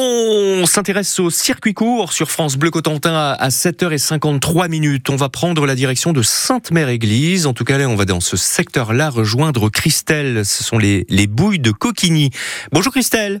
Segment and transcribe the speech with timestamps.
[0.00, 5.10] On s'intéresse au circuit court sur France Bleu Cotentin à 7h53 minutes.
[5.10, 7.48] On va prendre la direction de Sainte-Mère-Église.
[7.48, 10.46] En tout cas, là, on va dans ce secteur-là rejoindre Christelle.
[10.46, 12.30] Ce sont les, les bouilles de Coquigny.
[12.70, 13.40] Bonjour Christelle.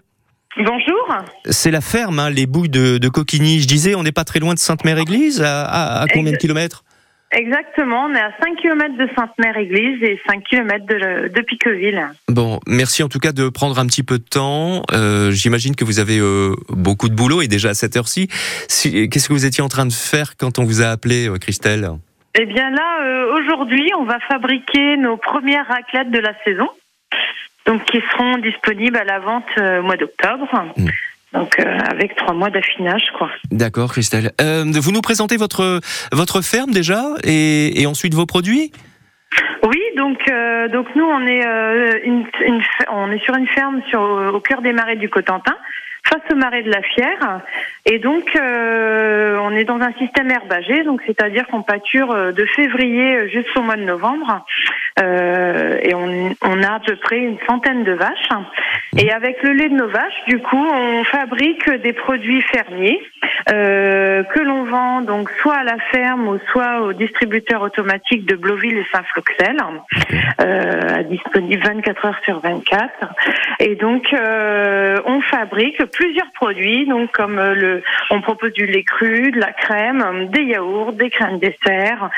[0.56, 1.16] Bonjour.
[1.48, 3.60] C'est la ferme, hein, les bouilles de, de Coquigny.
[3.60, 5.40] Je disais, on n'est pas très loin de Sainte-Mère-Église.
[5.40, 6.82] À, à, à combien de kilomètres?
[7.30, 12.08] Exactement, on est à 5 km de Sainte-Mère-Église et 5 km de, de, Piqueville.
[12.28, 14.82] Bon, merci en tout cas de prendre un petit peu de temps.
[14.92, 18.28] Euh, J'imagine que vous avez euh, beaucoup de boulot et déjà à cette heure-ci.
[18.68, 21.36] Si, Qu'est-ce que vous étiez en train de faire quand on vous a appelé, euh,
[21.36, 21.90] Christelle?
[22.34, 26.68] Eh bien là, aujourd'hui, on va fabriquer nos premières raclettes de la saison,
[27.66, 30.46] donc qui seront disponibles à la vente au mois d'octobre.
[30.76, 30.88] Mmh.
[31.34, 33.28] Donc euh, avec trois mois d'affinage, quoi.
[33.50, 34.32] D'accord, Christelle.
[34.40, 38.72] Euh, vous nous présentez votre votre ferme déjà et, et ensuite vos produits?
[39.62, 41.44] Oui, donc euh, donc nous on est
[42.04, 44.00] une, une, on est sur une ferme sur
[44.32, 45.54] au cœur des marais du Cotentin,
[46.08, 47.42] face au marais de la Fière,
[47.84, 53.60] et donc on est dans un système herbagé, donc c'est-à-dire qu'on pâture de février jusqu'au
[53.60, 54.46] mois de novembre,
[54.98, 58.30] et on, on a à peu près une centaine de vaches.
[58.96, 63.00] Et avec le lait de nos vaches, du coup, on fabrique des produits fermiers
[63.52, 68.34] euh, que l'on vend donc soit à la ferme ou soit au distributeur automatique de
[68.34, 69.56] Bloville et Saint-Floxel,
[70.40, 72.90] euh, disponible 24 heures sur 24.
[73.60, 79.30] Et donc, euh, on fabrique plusieurs produits, donc comme le, on propose du lait cru,
[79.30, 82.10] de la crème, des yaourts, des crèmes dessert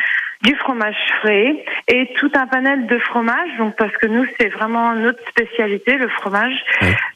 [0.42, 3.56] du fromage frais et tout un panel de fromages.
[3.58, 6.54] Donc parce que nous c'est vraiment notre spécialité le fromage.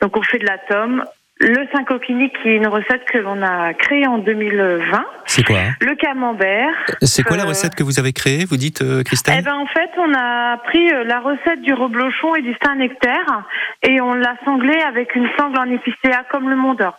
[0.00, 1.04] Donc on fait de la tome.
[1.40, 5.04] Le Saint-Coquigny qui est une recette que l'on a créée en 2020.
[5.26, 6.74] C'est quoi Le camembert.
[7.02, 9.66] C'est quoi la recette que vous avez créée Vous dites euh, Christelle Eh ben en
[9.66, 13.42] fait on a pris euh, la recette du reblochon et du Saint-Nectaire
[13.82, 16.96] et on l'a sanglé avec une sangle en épicéa comme le Mont d'Or.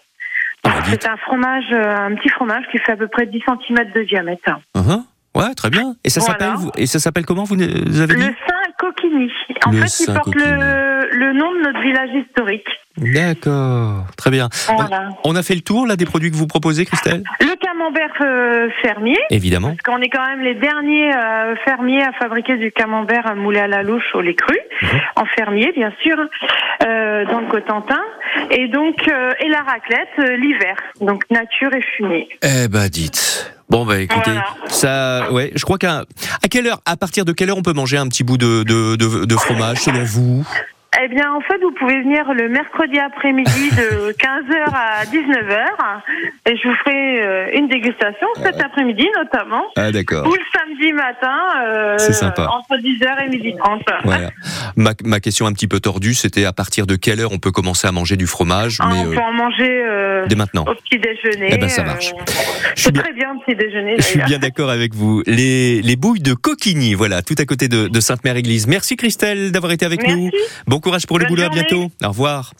[0.65, 3.91] Ah, c'est un fromage, euh, un petit fromage qui fait à peu près 10 cm
[3.93, 4.49] de diamètre.
[4.75, 5.03] Uh -huh.
[5.35, 5.95] Ouais, très bien.
[6.03, 6.39] Et ça voilà.
[6.39, 8.27] s'appelle et ça s'appelle comment vous, vous avez dit?
[8.27, 9.31] Le Saint-Coquigny.
[9.65, 12.67] En le fait, il porte le, le, nom de notre village historique.
[12.97, 14.49] D'accord, très bien.
[14.75, 15.09] Voilà.
[15.23, 17.23] On a fait le tour là des produits que vous proposez, Christelle?
[17.41, 19.17] Le camembert euh, fermier.
[19.29, 19.69] Évidemment.
[19.75, 23.67] Parce qu'on est quand même les derniers euh, fermiers à fabriquer du camembert moulé à
[23.67, 24.87] la louche au lait cru, Mhm.
[24.89, 24.99] mmh.
[25.17, 26.15] en fermier bien sûr,
[26.85, 28.01] euh, dans le Cotentin.
[28.51, 32.27] Et donc et la raclette l'hiver, donc nature et fumée.
[32.43, 33.51] Eh ben dites.
[33.69, 34.45] Bon bah écoutez, voilà.
[34.67, 36.03] ça, ouais, je crois qu'à
[36.43, 38.63] à quelle heure, à partir de quelle heure on peut manger un petit bout de
[38.63, 40.45] de, de, de fromage selon vous?
[41.03, 45.65] Eh bien, en fait, vous pouvez venir le mercredi après-midi de 15h à 19h
[46.47, 49.63] et je vous ferai euh, une dégustation cet après-midi notamment.
[49.75, 50.25] Ah, d'accord.
[50.27, 52.47] Ou le samedi matin euh, sympa.
[52.47, 53.81] entre 10h et midi 30.
[54.03, 54.29] Voilà.
[54.75, 57.51] Ma, ma, question un petit peu tordue, c'était à partir de quelle heure on peut
[57.51, 60.65] commencer à manger du fromage ah, mais, On peut en manger euh, dès maintenant.
[60.67, 61.49] au petit déjeuner.
[61.51, 62.13] Eh ben, ça marche.
[62.75, 63.01] C'est bien...
[63.01, 63.95] très bien au petit déjeuner.
[63.97, 65.23] Je suis bien d'accord avec vous.
[65.25, 68.67] Les, les bouilles de Coquigny, voilà, tout à côté de, de Sainte-Mère-Église.
[68.67, 70.15] Merci Christelle d'avoir été avec Merci.
[70.17, 70.31] nous.
[70.67, 71.59] Bon courage pour le boulot, journée.
[71.59, 71.91] à bientôt.
[72.03, 72.53] Au revoir.